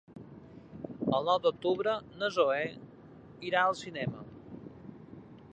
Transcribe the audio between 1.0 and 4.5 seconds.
El nou d'octubre na Zoè irà al cinema.